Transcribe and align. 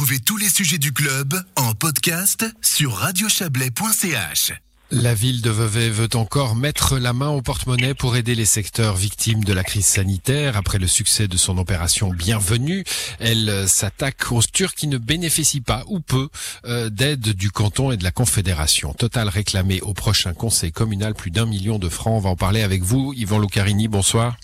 Retrouvez 0.00 0.20
tous 0.20 0.38
les 0.38 0.48
sujets 0.48 0.78
du 0.78 0.94
club 0.94 1.34
en 1.56 1.74
podcast 1.74 2.46
sur 2.62 2.94
radiochablais.ch. 2.94 4.52
La 4.90 5.12
ville 5.12 5.42
de 5.42 5.50
Vevey 5.50 5.90
veut 5.90 6.08
encore 6.14 6.56
mettre 6.56 6.96
la 6.96 7.12
main 7.12 7.28
au 7.28 7.42
porte-monnaie 7.42 7.92
pour 7.92 8.16
aider 8.16 8.34
les 8.34 8.46
secteurs 8.46 8.96
victimes 8.96 9.44
de 9.44 9.52
la 9.52 9.62
crise 9.62 9.84
sanitaire. 9.84 10.56
Après 10.56 10.78
le 10.78 10.86
succès 10.86 11.28
de 11.28 11.36
son 11.36 11.58
opération 11.58 12.08
Bienvenue, 12.14 12.82
elle 13.18 13.50
euh, 13.50 13.66
s'attaque 13.66 14.32
aux 14.32 14.40
structures 14.40 14.74
qui 14.74 14.86
ne 14.86 14.96
bénéficient 14.96 15.60
pas 15.60 15.84
ou 15.86 16.00
peu 16.00 16.30
euh, 16.64 16.88
d'aide 16.88 17.34
du 17.34 17.50
canton 17.50 17.90
et 17.90 17.98
de 17.98 18.04
la 18.04 18.10
Confédération. 18.10 18.94
Total 18.94 19.28
réclamé 19.28 19.82
au 19.82 19.92
prochain 19.92 20.32
conseil 20.32 20.72
communal 20.72 21.12
plus 21.12 21.30
d'un 21.30 21.44
million 21.44 21.78
de 21.78 21.90
francs. 21.90 22.14
On 22.16 22.20
va 22.20 22.30
en 22.30 22.36
parler 22.36 22.62
avec 22.62 22.82
vous. 22.82 23.12
Yvan 23.14 23.38
Lucarini, 23.38 23.86
bonsoir. 23.86 24.38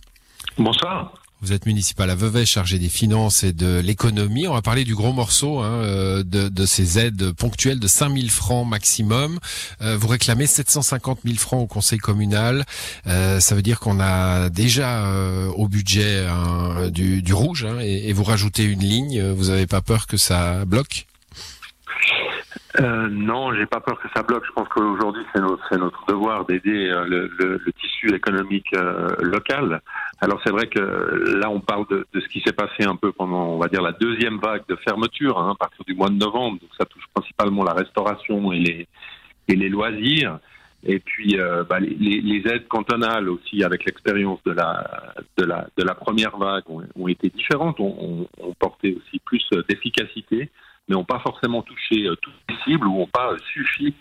Bonsoir. 0.58 1.14
Vous 1.42 1.52
êtes 1.52 1.66
municipal 1.66 2.08
à 2.08 2.14
Vevey, 2.14 2.46
chargé 2.46 2.78
des 2.78 2.88
finances 2.88 3.44
et 3.44 3.52
de 3.52 3.80
l'économie. 3.80 4.48
On 4.48 4.54
va 4.54 4.62
parler 4.62 4.84
du 4.84 4.94
gros 4.94 5.12
morceau 5.12 5.58
hein, 5.58 5.82
euh, 5.82 6.22
de, 6.22 6.48
de, 6.48 6.64
ces 6.64 6.98
aides 6.98 7.32
ponctuelles 7.32 7.78
de 7.78 7.86
5000 7.86 8.30
francs 8.30 8.66
maximum. 8.66 9.38
Euh, 9.82 9.98
vous 9.98 10.08
réclamez 10.08 10.46
750 10.46 11.20
000 11.24 11.36
francs 11.36 11.62
au 11.62 11.66
conseil 11.66 11.98
communal. 11.98 12.64
Euh, 13.06 13.38
ça 13.38 13.54
veut 13.54 13.60
dire 13.60 13.80
qu'on 13.80 14.00
a 14.00 14.48
déjà 14.48 15.06
euh, 15.06 15.48
au 15.48 15.68
budget 15.68 16.26
du, 16.90 17.20
du, 17.20 17.34
rouge 17.34 17.66
hein, 17.66 17.80
et, 17.80 18.08
et, 18.08 18.12
vous 18.14 18.24
rajoutez 18.24 18.64
une 18.64 18.80
ligne. 18.80 19.22
Vous 19.32 19.50
n'avez 19.50 19.66
pas 19.66 19.82
peur 19.82 20.06
que 20.06 20.16
ça 20.16 20.64
bloque? 20.64 21.06
Euh, 22.80 23.08
non, 23.10 23.54
j'ai 23.54 23.66
pas 23.66 23.80
peur 23.80 23.98
que 24.00 24.08
ça 24.14 24.22
bloque. 24.22 24.44
Je 24.46 24.52
pense 24.52 24.68
qu'aujourd'hui, 24.68 25.24
c'est 25.32 25.40
notre, 25.40 25.76
notre, 25.76 26.04
devoir 26.06 26.44
d'aider 26.44 26.90
euh, 26.90 27.04
le, 27.06 27.30
le, 27.38 27.60
le, 27.64 27.72
tissu 27.72 28.14
économique 28.14 28.68
euh, 28.74 29.08
local. 29.20 29.80
Alors 30.20 30.40
c'est 30.44 30.52
vrai 30.52 30.66
que 30.66 30.80
là, 30.80 31.50
on 31.50 31.60
parle 31.60 31.86
de, 31.90 32.06
de 32.12 32.20
ce 32.20 32.28
qui 32.28 32.40
s'est 32.40 32.52
passé 32.52 32.84
un 32.84 32.96
peu 32.96 33.12
pendant, 33.12 33.48
on 33.48 33.58
va 33.58 33.68
dire, 33.68 33.82
la 33.82 33.92
deuxième 33.92 34.38
vague 34.38 34.62
de 34.68 34.76
fermeture 34.76 35.38
hein, 35.38 35.52
à 35.52 35.54
partir 35.54 35.84
du 35.84 35.94
mois 35.94 36.08
de 36.08 36.14
novembre. 36.14 36.58
Donc 36.60 36.70
ça 36.78 36.86
touche 36.86 37.04
principalement 37.12 37.64
la 37.64 37.74
restauration 37.74 38.52
et 38.52 38.58
les, 38.58 38.88
et 39.48 39.54
les 39.54 39.68
loisirs. 39.68 40.38
Et 40.84 41.00
puis 41.00 41.38
euh, 41.38 41.64
bah, 41.64 41.80
les, 41.80 42.20
les, 42.20 42.42
aides 42.50 42.68
cantonales 42.68 43.28
aussi, 43.28 43.62
avec 43.62 43.84
l'expérience 43.84 44.42
de 44.44 44.52
la, 44.52 45.14
de, 45.36 45.44
la, 45.44 45.66
de 45.76 45.82
la 45.82 45.94
première 45.94 46.36
vague, 46.38 46.64
ont, 46.68 46.82
ont 46.94 47.08
été 47.08 47.28
différentes, 47.28 47.80
ont, 47.80 47.96
ont, 47.98 48.28
ont 48.38 48.54
porté 48.58 48.96
aussi 48.96 49.18
plus 49.18 49.44
d'efficacité 49.68 50.50
mais 50.88 50.94
n'ont 50.94 51.04
pas 51.04 51.18
forcément 51.18 51.62
touché 51.62 52.06
euh, 52.06 52.16
toutes 52.16 52.34
les 52.48 52.56
cibles 52.64 52.86
ou 52.86 52.98
n'ont 52.98 53.06
pas 53.06 53.32
suffi 53.52 53.94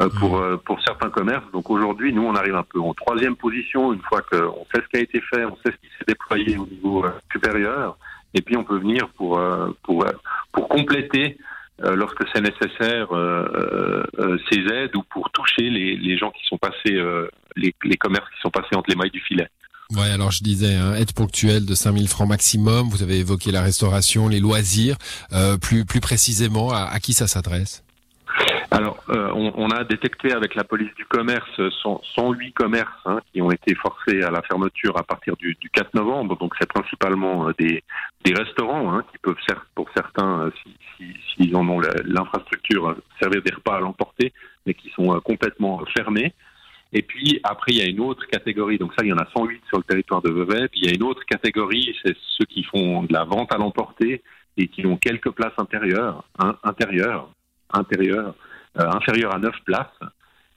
euh, 0.00 0.08
pour, 0.18 0.38
mmh. 0.38 0.42
euh, 0.42 0.56
pour 0.58 0.80
certains 0.82 1.10
commerces. 1.10 1.50
Donc 1.52 1.70
aujourd'hui, 1.70 2.12
nous, 2.12 2.24
on 2.24 2.34
arrive 2.34 2.56
un 2.56 2.62
peu 2.62 2.80
en 2.80 2.94
troisième 2.94 3.36
position 3.36 3.92
une 3.92 4.02
fois 4.02 4.22
qu'on 4.22 4.66
sait 4.74 4.82
ce 4.82 4.88
qui 4.88 4.96
a 4.96 5.00
été 5.00 5.20
fait, 5.20 5.44
on 5.44 5.56
sait 5.56 5.72
ce 5.72 5.76
qui 5.76 5.88
s'est 5.98 6.04
déployé 6.06 6.58
au 6.58 6.66
niveau 6.66 7.04
supérieur, 7.32 7.96
et 8.34 8.42
puis 8.42 8.56
on 8.56 8.64
peut 8.64 8.78
venir 8.78 9.08
pour, 9.16 9.40
pour, 9.82 10.04
pour 10.52 10.68
compléter 10.68 11.38
lorsque 11.78 12.26
c'est 12.34 12.40
nécessaire 12.40 13.08
ces 14.50 14.60
aides 14.74 14.96
ou 14.96 15.02
pour 15.04 15.30
toucher 15.30 15.70
les, 15.70 15.96
les 15.96 16.18
gens 16.18 16.30
qui 16.30 16.44
sont 16.46 16.58
passés, 16.58 17.00
les, 17.56 17.74
les 17.84 17.96
commerces 17.96 18.28
qui 18.30 18.40
sont 18.40 18.50
passés 18.50 18.74
entre 18.74 18.90
les 18.90 18.96
mailles 18.96 19.10
du 19.10 19.20
filet. 19.20 19.48
Ouais, 19.94 20.10
alors 20.10 20.32
je 20.32 20.42
disais, 20.42 20.74
hein, 20.74 20.94
aide 20.96 21.12
ponctuelle 21.12 21.64
de 21.64 21.74
5000 21.74 22.08
francs 22.08 22.28
maximum. 22.28 22.88
Vous 22.88 23.04
avez 23.04 23.18
évoqué 23.18 23.52
la 23.52 23.62
restauration, 23.62 24.28
les 24.28 24.40
loisirs. 24.40 24.96
Euh, 25.32 25.58
plus, 25.58 25.84
plus 25.84 26.00
précisément, 26.00 26.72
à, 26.72 26.98
qui 26.98 27.12
ça 27.12 27.28
s'adresse? 27.28 27.84
Alors, 28.72 28.98
euh, 29.10 29.30
on, 29.32 29.70
a 29.70 29.84
détecté 29.84 30.32
avec 30.32 30.56
la 30.56 30.64
police 30.64 30.92
du 30.96 31.04
commerce 31.04 31.48
108 32.16 32.52
commerces 32.52 32.88
hein, 33.04 33.20
qui 33.32 33.40
ont 33.40 33.52
été 33.52 33.76
forcés 33.76 34.22
à 34.22 34.30
la 34.30 34.42
fermeture 34.42 34.98
à 34.98 35.04
partir 35.04 35.36
du, 35.36 35.56
du 35.60 35.70
4 35.70 35.94
novembre. 35.94 36.36
Donc, 36.36 36.54
c'est 36.60 36.68
principalement 36.68 37.48
euh, 37.48 37.52
des, 37.56 37.84
des 38.24 38.34
restaurants 38.34 38.92
hein, 38.92 39.04
qui 39.12 39.18
peuvent, 39.18 39.36
pour 39.76 39.86
certains, 39.96 40.50
s'ils 40.96 41.14
si, 41.36 41.46
si, 41.46 41.54
en 41.54 41.66
ont 41.68 41.80
l'infrastructure, 42.04 42.96
servir 43.20 43.40
des 43.42 43.54
repas 43.54 43.76
à 43.76 43.80
l'emporter, 43.80 44.32
mais 44.66 44.74
qui 44.74 44.90
sont 44.96 45.20
complètement 45.20 45.80
fermés. 45.96 46.34
Et 46.92 47.02
puis 47.02 47.40
après, 47.42 47.72
il 47.72 47.78
y 47.78 47.82
a 47.82 47.86
une 47.86 48.00
autre 48.00 48.26
catégorie. 48.26 48.78
Donc 48.78 48.92
ça, 48.96 49.04
il 49.04 49.08
y 49.08 49.12
en 49.12 49.18
a 49.18 49.26
108 49.36 49.62
sur 49.68 49.78
le 49.78 49.84
territoire 49.84 50.22
de 50.22 50.30
Vevey. 50.30 50.68
Puis 50.68 50.80
il 50.82 50.86
y 50.86 50.92
a 50.92 50.94
une 50.94 51.02
autre 51.02 51.24
catégorie, 51.26 51.94
c'est 52.04 52.16
ceux 52.38 52.44
qui 52.44 52.62
font 52.62 53.02
de 53.02 53.12
la 53.12 53.24
vente 53.24 53.52
à 53.52 53.58
l'emporter 53.58 54.22
et 54.56 54.68
qui 54.68 54.86
ont 54.86 54.96
quelques 54.96 55.30
places 55.30 55.52
intérieures, 55.58 56.24
hein, 56.38 56.56
intérieures, 56.62 57.28
intérieures, 57.72 58.34
euh, 58.78 58.88
inférieures 58.90 59.34
à 59.34 59.38
9 59.38 59.54
places. 59.64 59.86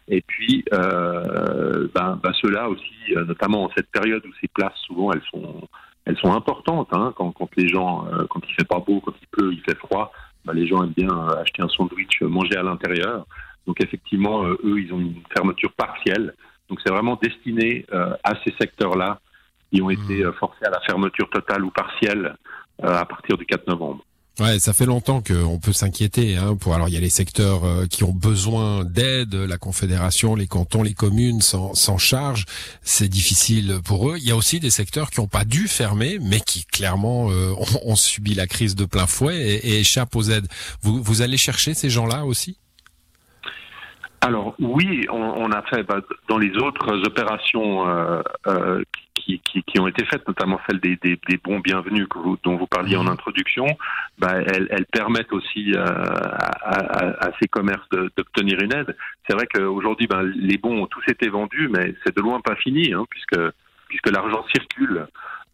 Et 0.08 0.22
puis, 0.22 0.64
euh, 0.74 1.88
ben, 1.94 2.20
ben 2.22 2.32
ceux-là 2.42 2.70
aussi, 2.70 3.16
euh, 3.16 3.26
notamment 3.26 3.66
en 3.66 3.70
cette 3.76 3.90
période 3.92 4.26
où 4.26 4.32
ces 4.42 4.48
places, 4.48 4.78
souvent, 4.88 5.12
elles 5.12 5.22
sont, 5.30 5.68
elles 6.06 6.18
sont 6.18 6.34
importantes. 6.34 6.90
Hein, 6.92 7.14
quand, 7.16 7.32
quand 7.32 7.50
les 7.58 7.68
gens, 7.68 8.08
quand 8.30 8.42
il 8.48 8.54
fait 8.56 8.68
pas 8.68 8.80
beau, 8.80 9.02
quand 9.02 9.14
il 9.22 9.28
pleut, 9.28 9.54
il 9.54 9.62
fait 9.62 9.78
froid, 9.78 10.12
ben, 10.46 10.54
les 10.54 10.68
gens 10.68 10.84
aiment 10.84 10.94
bien 10.96 11.10
acheter 11.38 11.62
un 11.62 11.68
sandwich, 11.68 12.22
manger 12.22 12.56
à 12.56 12.64
l'intérieur. 12.64 13.26
Donc 13.70 13.84
effectivement, 13.84 14.46
euh, 14.46 14.58
eux, 14.64 14.82
ils 14.82 14.92
ont 14.92 15.00
une 15.00 15.22
fermeture 15.32 15.72
partielle. 15.74 16.34
Donc 16.70 16.80
c'est 16.84 16.92
vraiment 16.92 17.20
destiné 17.22 17.86
euh, 17.94 18.16
à 18.24 18.34
ces 18.44 18.52
secteurs-là 18.60 19.20
qui 19.72 19.80
ont 19.84 19.92
été 19.92 20.24
mmh. 20.24 20.26
euh, 20.26 20.32
forcés 20.40 20.66
à 20.66 20.72
la 20.72 20.80
fermeture 20.82 21.30
totale 21.30 21.64
ou 21.64 21.70
partielle 21.70 22.36
à 22.82 23.06
partir 23.06 23.38
du 23.38 23.46
4 23.46 23.68
novembre. 23.68 24.04
Ouais, 24.40 24.58
ça 24.58 24.74
fait 24.74 24.86
longtemps 24.86 25.22
qu'on 25.22 25.60
peut 25.60 25.74
s'inquiéter. 25.74 26.38
Hein, 26.38 26.56
pour 26.56 26.74
alors 26.74 26.88
il 26.88 26.94
y 26.94 26.98
a 26.98 27.02
les 27.02 27.10
secteurs 27.10 27.62
qui 27.90 28.06
ont 28.06 28.14
besoin 28.14 28.86
d'aide, 28.86 29.36
la 29.36 29.58
Confédération, 29.58 30.34
les 30.34 30.48
cantons, 30.48 30.82
les 30.82 30.94
communes 30.94 31.42
s'en 31.42 31.98
chargent. 31.98 32.46
C'est 32.82 33.10
difficile 33.10 33.82
pour 33.84 34.10
eux. 34.10 34.16
Il 34.18 34.24
y 34.24 34.32
a 34.32 34.36
aussi 34.38 34.62
des 34.62 34.70
secteurs 34.70 35.12
qui 35.12 35.20
n'ont 35.20 35.28
pas 35.28 35.44
dû 35.44 35.68
fermer, 35.68 36.20
mais 36.22 36.40
qui 36.40 36.64
clairement 36.64 37.26
ont, 37.26 37.66
ont, 37.84 37.96
subi 37.98 38.34
la 38.34 38.48
crise 38.48 38.76
de 38.76 38.86
plein 38.86 39.08
fouet 39.08 39.38
et, 39.38 39.74
et 39.74 39.80
échappent 39.82 40.16
aux 40.16 40.32
aides. 40.32 40.48
Vous, 40.82 41.04
vous 41.04 41.22
allez 41.22 41.38
chercher 41.38 41.74
ces 41.74 41.90
gens-là 41.90 42.26
aussi? 42.26 42.58
Alors 44.22 44.56
oui, 44.60 45.06
on, 45.10 45.22
on 45.22 45.52
a 45.52 45.62
fait 45.64 45.84
bah, 45.84 46.02
dans 46.28 46.38
les 46.38 46.56
autres 46.58 47.06
opérations 47.06 47.88
euh, 47.88 48.22
euh, 48.48 48.84
qui, 49.16 49.40
qui, 49.40 49.64
qui, 49.64 49.80
ont 49.80 49.88
été 49.88 50.06
faites, 50.06 50.28
notamment 50.28 50.60
celle 50.68 50.80
des, 50.80 50.98
des, 50.98 51.20
des 51.28 51.38
bons 51.38 51.60
bienvenus 51.60 52.08
que 52.10 52.20
vous, 52.20 52.38
dont 52.44 52.58
vous 52.58 52.68
parliez 52.68 52.98
en 52.98 53.06
mmh. 53.06 53.10
introduction, 53.10 53.66
bah, 54.18 54.34
elles, 54.36 54.68
elles, 54.72 54.86
permettent 54.88 55.32
aussi 55.32 55.74
euh, 55.74 55.86
à, 55.86 56.80
à, 56.80 57.28
à, 57.28 57.30
ces 57.42 57.48
commerces 57.48 57.88
d'obtenir 57.90 58.60
une 58.62 58.74
aide. 58.74 58.96
C'est 59.28 59.36
vrai 59.36 59.48
qu'aujourd'hui, 59.48 60.08
bah, 60.08 60.22
les 60.24 60.58
bons 60.58 60.82
ont 60.82 60.88
tous 60.88 61.04
été 61.08 61.30
vendus, 61.30 61.70
mais 61.70 61.96
c'est 62.04 62.16
de 62.16 62.22
loin 62.22 62.42
pas 62.42 62.56
fini, 62.56 62.94
hein, 62.94 63.06
puisque, 63.10 63.40
puisque 63.88 64.10
l'argent 64.10 64.44
circule 64.54 65.08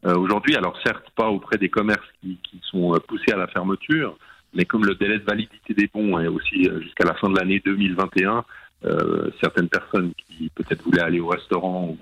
euh, 0.05 0.15
aujourd'hui. 0.15 0.55
Alors 0.55 0.79
certes, 0.83 1.05
pas 1.15 1.29
auprès 1.29 1.57
des 1.57 1.69
commerces 1.69 2.07
qui, 2.21 2.39
qui 2.43 2.59
sont 2.63 2.99
poussés 3.07 3.31
à 3.31 3.37
la 3.37 3.47
fermeture, 3.47 4.17
mais 4.55 4.65
comme 4.65 4.85
le 4.85 4.95
délai 4.95 5.19
de 5.19 5.25
validité 5.25 5.73
des 5.73 5.87
bons 5.93 6.17
est 6.19 6.27
aussi 6.27 6.67
euh, 6.67 6.81
jusqu'à 6.81 7.05
la 7.05 7.13
fin 7.15 7.29
de 7.29 7.37
l'année 7.37 7.61
2021, 7.63 8.43
euh, 8.85 9.29
certaines 9.41 9.69
personnes 9.69 10.13
qui 10.25 10.49
peut-être 10.55 10.83
voulaient 10.83 11.03
aller 11.03 11.19
au 11.19 11.27
restaurant 11.27 11.95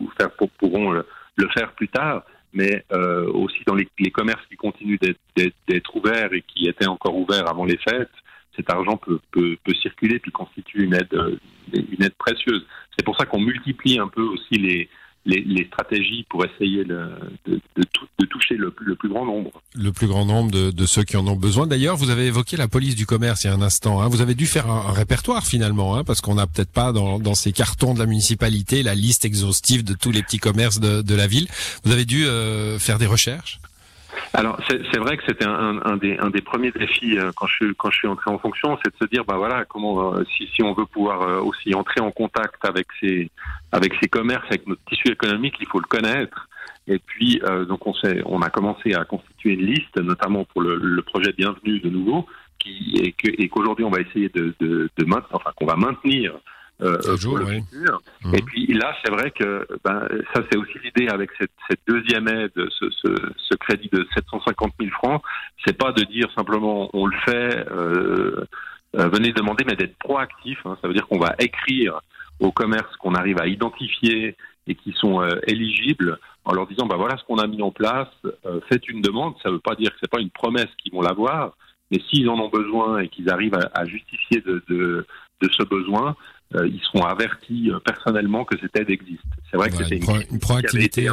ou, 0.00 0.10
faire 0.16 0.30
pourront 0.58 0.92
le, 0.92 1.04
le, 1.36 1.48
faire 1.48 1.72
plus 1.72 1.88
tard. 1.88 2.22
Mais 2.52 2.84
euh, 2.92 3.30
aussi 3.32 3.58
dans 3.66 3.74
les, 3.74 3.88
les, 3.98 4.10
commerces 4.10 4.44
qui 4.46 4.56
continuent 4.56 4.98
d'être 5.36 5.96
ouverts 5.96 6.32
et 6.32 6.42
qui 6.42 6.66
étaient 6.66 6.86
encore 6.86 7.16
ouverts 7.16 7.48
avant 7.48 7.64
les 7.64 7.76
fêtes, 7.76 8.08
cet 8.56 8.70
argent 8.70 8.96
peut, 8.96 9.20
peut, 9.32 9.56
peut 9.62 9.74
circuler 9.74 10.18
puis 10.18 10.32
constitue 10.32 10.84
une 10.84 10.94
aide, 10.94 11.12
une 11.72 12.02
aide 12.02 12.14
précieuse. 12.14 12.64
C'est 12.96 13.04
pour 13.04 13.16
ça 13.18 13.26
qu'on 13.26 13.40
multiplie 13.40 13.98
un 13.98 14.08
peu 14.08 14.22
aussi 14.22 14.54
les, 14.54 14.88
les, 15.26 15.64
stratégies 15.66 16.24
pour 16.30 16.44
essayer 16.44 16.84
de, 16.84 17.10
de, 17.46 17.60
de, 17.76 18.26
toucher 18.26 18.56
le, 18.56 18.74
le, 18.80 18.94
plus 18.94 19.08
grand 19.08 19.26
nombre. 19.26 19.50
Le 19.74 19.92
plus 19.92 20.06
grand 20.06 20.24
nombre 20.24 20.50
de, 20.50 20.86
ceux 20.86 21.04
qui 21.04 21.16
en 21.16 21.26
ont 21.26 21.36
besoin. 21.36 21.66
D'ailleurs, 21.66 21.96
vous 21.96 22.10
avez 22.10 22.26
évoqué 22.26 22.56
la 22.56 22.68
police 22.68 22.94
du 22.94 23.06
commerce 23.06 23.44
il 23.44 23.48
y 23.48 23.50
a 23.50 23.54
un 23.54 23.62
instant. 23.62 24.00
Hein. 24.00 24.08
Vous 24.08 24.20
avez 24.20 24.34
dû 24.34 24.46
faire 24.46 24.70
un, 24.70 24.92
répertoire 24.92 25.46
finalement, 25.46 25.96
hein, 25.96 26.04
parce 26.04 26.20
qu'on 26.20 26.34
n'a 26.34 26.46
peut-être 26.46 26.72
pas 26.72 26.92
dans, 26.92 27.34
ces 27.34 27.52
cartons 27.52 27.94
de 27.94 27.98
la 27.98 28.06
municipalité 28.06 28.82
la 28.82 28.94
liste 28.94 29.24
exhaustive 29.24 29.84
de 29.84 29.94
tous 29.94 30.10
les 30.10 30.22
petits 30.22 30.38
commerces 30.38 30.80
de, 30.80 31.02
de 31.02 31.14
la 31.14 31.26
ville. 31.26 31.46
Vous 31.84 31.92
avez 31.92 32.04
dû 32.04 32.24
euh, 32.24 32.78
faire 32.78 32.98
des 32.98 33.06
recherches? 33.06 33.60
Alors 34.34 34.58
c'est 34.68 34.98
vrai 34.98 35.16
que 35.16 35.22
c'était 35.26 35.46
un, 35.46 35.96
des, 35.96 36.16
un 36.18 36.30
des 36.30 36.40
premiers 36.40 36.70
défis 36.70 37.18
euh, 37.18 37.30
quand 37.36 37.46
je 37.46 37.72
quand 37.72 37.90
je 37.90 37.96
suis 37.96 38.08
entré 38.08 38.30
en 38.30 38.38
fonction, 38.38 38.78
c'est 38.84 38.92
de 38.92 38.98
se 39.04 39.10
dire 39.10 39.24
bah 39.24 39.36
voilà 39.36 39.64
comment 39.64 40.14
euh, 40.14 40.24
si, 40.36 40.62
on 40.62 40.74
veut 40.74 40.86
pouvoir 40.86 41.22
euh, 41.22 41.40
aussi 41.40 41.74
entrer 41.74 42.00
en 42.00 42.10
contact 42.10 42.64
avec 42.64 42.86
ces 43.00 43.30
avec 43.72 43.94
ces 44.00 44.08
commerces, 44.08 44.44
avec 44.48 44.66
notre 44.66 44.82
tissu 44.84 45.08
économique, 45.08 45.54
il 45.60 45.66
faut 45.66 45.80
le 45.80 45.86
connaître. 45.86 46.48
Et 46.86 46.98
puis 46.98 47.42
donc 47.68 47.86
on 47.86 47.92
on 48.24 48.40
a 48.40 48.48
commencé 48.48 48.94
à 48.94 49.04
constituer 49.04 49.52
une 49.52 49.66
liste, 49.66 49.98
notamment 49.98 50.44
pour 50.44 50.62
le, 50.62 50.76
le 50.76 51.02
projet 51.02 51.34
Bienvenue 51.36 51.80
de 51.80 51.90
nouveau, 51.90 52.26
qui 52.58 52.94
et 53.02 53.48
qu'aujourd'hui 53.48 53.84
on 53.84 53.90
va 53.90 54.00
essayer 54.00 54.30
de, 54.30 54.54
de, 54.58 54.88
de 54.96 55.04
maintenir, 55.04 55.28
enfin 55.34 55.50
qu'on 55.54 55.66
va 55.66 55.76
maintenir 55.76 56.32
euh, 56.80 56.98
oui. 57.24 57.60
Mmh. 57.72 58.34
Et 58.34 58.42
puis 58.42 58.66
là, 58.68 58.94
c'est 59.02 59.10
vrai 59.10 59.32
que 59.32 59.66
ben, 59.84 60.06
ça, 60.32 60.42
c'est 60.50 60.56
aussi 60.56 60.78
l'idée 60.84 61.08
avec 61.08 61.30
cette, 61.38 61.50
cette, 61.68 61.80
deuxième 61.88 62.28
aide, 62.28 62.52
ce, 62.54 62.90
ce, 62.90 63.08
ce, 63.36 63.56
crédit 63.56 63.88
de 63.92 64.06
750 64.14 64.72
000 64.80 64.92
francs. 64.92 65.22
C'est 65.66 65.76
pas 65.76 65.90
de 65.92 66.04
dire 66.04 66.28
simplement 66.36 66.88
on 66.92 67.06
le 67.06 67.16
fait, 67.24 67.66
euh, 67.72 68.44
euh, 68.96 69.08
venez 69.08 69.32
demander, 69.32 69.64
mais 69.66 69.74
d'être 69.74 69.98
proactif. 69.98 70.58
Hein. 70.64 70.78
Ça 70.80 70.88
veut 70.88 70.94
dire 70.94 71.06
qu'on 71.08 71.18
va 71.18 71.34
écrire 71.40 72.00
aux 72.40 72.52
commerces 72.52 72.94
qu'on 72.96 73.14
arrive 73.14 73.40
à 73.40 73.46
identifier 73.46 74.36
et 74.68 74.74
qui 74.74 74.92
sont 74.92 75.22
euh, 75.22 75.40
éligibles 75.46 76.18
en 76.44 76.52
leur 76.52 76.66
disant 76.66 76.86
bah 76.86 76.96
voilà 76.96 77.16
ce 77.16 77.24
qu'on 77.24 77.38
a 77.38 77.46
mis 77.46 77.62
en 77.62 77.70
place, 77.70 78.08
euh, 78.46 78.60
faites 78.68 78.88
une 78.88 79.02
demande. 79.02 79.34
Ça 79.42 79.50
veut 79.50 79.58
pas 79.58 79.74
dire 79.74 79.90
que 79.90 79.96
c'est 80.00 80.10
pas 80.10 80.20
une 80.20 80.30
promesse 80.30 80.68
qu'ils 80.82 80.92
vont 80.92 81.02
l'avoir, 81.02 81.56
Mais 81.90 81.98
s'ils 82.08 82.28
en 82.28 82.38
ont 82.38 82.48
besoin 82.48 83.00
et 83.00 83.08
qu'ils 83.08 83.30
arrivent 83.30 83.58
à, 83.74 83.84
justifier 83.86 84.40
de, 84.40 84.62
de, 84.68 85.06
de, 85.42 85.48
ce 85.50 85.62
besoin, 85.64 86.16
ils 86.54 86.80
seront 86.80 87.04
avertis 87.04 87.70
personnellement 87.84 88.44
que 88.44 88.58
cette 88.58 88.76
aide 88.76 88.90
existe. 88.90 89.22
C'est 89.50 89.56
vrai 89.56 89.70
que 89.70 89.76
c'était 89.76 89.96
une, 89.96 90.38
proactivité. 90.38 91.08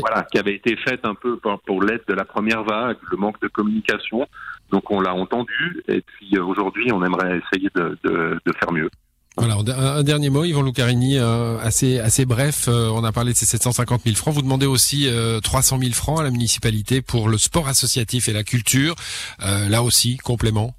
Voilà, 0.00 0.26
qui 0.30 0.38
avait 0.38 0.54
été 0.54 0.76
faite 0.76 1.00
un 1.04 1.14
peu 1.14 1.36
pour, 1.36 1.60
pour 1.60 1.82
l'aide 1.82 2.02
de 2.08 2.14
la 2.14 2.24
première 2.24 2.64
vague, 2.64 2.96
le 3.10 3.16
manque 3.16 3.40
de 3.42 3.48
communication. 3.48 4.26
Donc 4.70 4.90
on 4.90 5.00
l'a 5.00 5.14
entendu 5.14 5.82
et 5.86 6.00
puis 6.00 6.38
aujourd'hui 6.38 6.90
on 6.92 7.04
aimerait 7.04 7.38
essayer 7.38 7.68
de, 7.74 7.98
de, 8.04 8.40
de 8.44 8.52
faire 8.58 8.72
mieux. 8.72 8.90
Voilà, 9.36 9.56
un 9.56 10.02
dernier 10.02 10.28
mot, 10.28 10.44
Yvan 10.44 10.62
Lucarini, 10.62 11.18
euh, 11.18 11.58
assez 11.58 11.98
assez 11.98 12.26
bref. 12.26 12.68
Euh, 12.68 12.90
on 12.90 13.02
a 13.02 13.12
parlé 13.12 13.32
de 13.32 13.36
ces 13.36 13.46
750 13.46 14.02
000 14.02 14.14
francs. 14.14 14.34
Vous 14.34 14.42
demandez 14.42 14.66
aussi 14.66 15.08
euh, 15.08 15.40
300 15.40 15.78
000 15.78 15.92
francs 15.92 16.20
à 16.20 16.22
la 16.22 16.30
municipalité 16.30 17.00
pour 17.00 17.30
le 17.30 17.38
sport 17.38 17.66
associatif 17.66 18.28
et 18.28 18.34
la 18.34 18.44
culture. 18.44 18.94
Euh, 19.42 19.70
là 19.70 19.82
aussi, 19.82 20.18
complément? 20.18 20.74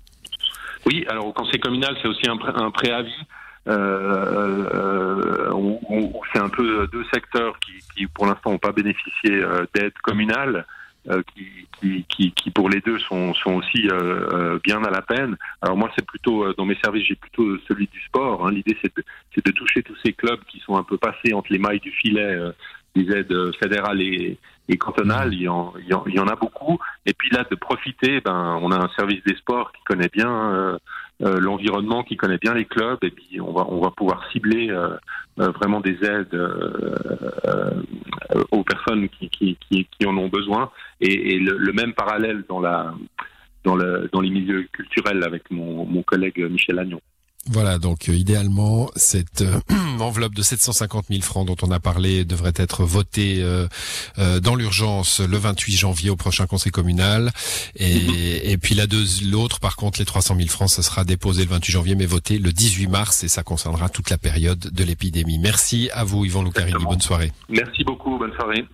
Oui, 0.86 1.04
alors 1.10 1.28
au 1.28 1.34
conseil 1.34 1.60
communal, 1.60 1.96
c'est 2.02 2.08
aussi 2.08 2.28
un, 2.30 2.38
un 2.56 2.70
préavis. 2.70 3.12
Euh, 3.68 5.52
c'est 6.34 6.40
un 6.40 6.50
peu 6.50 6.88
deux 6.88 7.06
secteurs 7.14 7.58
qui, 7.60 7.74
qui 7.96 8.08
pour 8.08 8.26
l'instant 8.26 8.52
n'ont 8.52 8.58
pas 8.58 8.72
bénéficié 8.72 9.42
d'aide 9.74 9.94
communale. 10.02 10.66
Euh, 11.10 11.22
qui, 11.36 11.68
qui, 11.82 12.06
qui, 12.08 12.32
qui, 12.32 12.50
pour 12.50 12.70
les 12.70 12.80
deux 12.80 12.98
sont, 12.98 13.34
sont 13.34 13.56
aussi 13.56 13.90
euh, 13.90 14.26
euh, 14.32 14.60
bien 14.64 14.82
à 14.86 14.90
la 14.90 15.02
peine. 15.02 15.36
Alors 15.62 15.76
moi, 15.76 15.92
c'est 15.98 16.06
plutôt 16.06 16.54
dans 16.54 16.64
mes 16.64 16.78
services, 16.82 17.06
j'ai 17.06 17.16
plutôt 17.16 17.58
celui 17.68 17.88
du 17.88 18.00
sport. 18.04 18.48
Hein. 18.48 18.52
L'idée, 18.52 18.78
c'est 18.82 18.96
de, 18.96 19.04
de, 19.36 19.52
toucher 19.52 19.84
tous 19.84 19.98
ces 20.02 20.14
clubs 20.14 20.40
qui 20.48 20.60
sont 20.62 20.78
un 20.78 20.84
peu 20.84 20.98
passés 20.98 21.34
entre 21.34 21.52
les 21.52 21.60
mailles 21.60 21.82
du 21.82 21.92
filet 21.92 22.38
des 22.96 23.12
aides 23.12 23.52
fédérales 23.60 24.02
et, 24.02 24.38
et 24.70 24.78
cantonales. 24.78 25.34
Il 25.34 25.42
y, 25.42 25.48
en, 25.48 25.74
il 25.78 26.14
y, 26.14 26.20
en, 26.20 26.28
a 26.28 26.36
beaucoup. 26.36 26.80
Et 27.06 27.14
puis 27.14 27.30
là, 27.32 27.46
de 27.50 27.56
profiter, 27.56 28.22
ben, 28.22 28.58
on 28.62 28.72
a 28.72 28.78
un 28.78 28.90
service 28.96 29.24
des 29.26 29.36
sports 29.36 29.72
qui 29.74 29.84
connaît 29.84 30.10
bien 30.12 30.54
euh, 30.54 30.78
l'environnement, 31.20 32.04
qui 32.04 32.18
connaît 32.18 32.38
bien 32.38 32.54
les 32.54 32.66
clubs, 32.66 33.00
et 33.04 33.12
puis 33.12 33.40
on 33.40 33.54
va 33.54 33.66
on 33.70 33.82
va 33.82 33.92
pouvoir 33.92 34.30
cibler 34.32 34.70
euh, 34.70 34.98
euh, 35.40 35.52
vraiment 35.52 35.80
des 35.80 35.98
aides 36.04 36.38
aux 38.52 38.64
personnes 38.64 39.08
qui, 39.10 39.58
en 40.06 40.18
ont 40.18 40.28
besoin, 40.28 40.72
et, 41.00 41.40
le, 41.40 41.74
même 41.74 41.94
parallèle 41.94 42.44
dans 42.50 42.60
la 42.60 42.94
dans 43.64 43.76
le 43.76 44.10
dans 44.12 44.22
les 44.22 44.30
milieux 44.30 44.68
culturels 44.72 45.24
avec 45.24 45.50
mon, 45.52 45.86
mon 45.86 46.04
collègue 46.04 46.40
Michel 46.50 46.80
Agnon. 46.80 47.02
Voilà, 47.52 47.78
donc 47.78 48.08
euh, 48.08 48.14
idéalement, 48.14 48.90
cette 48.96 49.42
euh, 49.42 49.60
enveloppe 50.00 50.34
de 50.34 50.42
750 50.42 51.08
000 51.10 51.22
francs 51.22 51.46
dont 51.46 51.58
on 51.62 51.72
a 51.72 51.80
parlé 51.80 52.24
devrait 52.24 52.54
être 52.56 52.86
votée 52.86 53.40
euh, 53.42 53.68
dans 54.40 54.56
l'urgence 54.56 55.20
le 55.20 55.38
28 55.38 55.74
janvier 55.76 56.10
au 56.10 56.16
prochain 56.16 56.46
conseil 56.46 56.72
communal. 56.72 57.32
Et, 57.76 58.00
mhm. 58.00 58.14
et 58.44 58.58
puis 58.58 58.76
la 58.76 58.86
l'autre, 59.30 59.60
par 59.60 59.76
contre, 59.76 60.00
les 60.00 60.06
300 60.06 60.36
000 60.38 60.48
francs, 60.48 60.70
ça 60.70 60.82
sera 60.84 61.04
déposé 61.04 61.44
le 61.44 61.50
28 61.50 61.72
janvier, 61.72 61.96
mais 61.96 62.06
voté 62.06 62.38
le 62.38 62.54
18 62.54 62.88
mars, 62.88 63.24
et 63.24 63.28
ça 63.28 63.44
concernera 63.44 63.90
toute 63.90 64.10
la 64.10 64.18
période 64.18 64.60
de 64.60 64.84
l'épidémie. 64.84 65.40
Merci 65.40 65.90
à 65.94 66.04
vous, 66.04 66.26
Yvan 66.26 66.44
Lucarini. 66.44 66.84
Bonne 66.84 67.02
soirée. 67.02 67.32
Merci 67.50 67.84
beaucoup. 67.84 68.18
Bonne 68.18 68.34
soirée. 68.34 68.66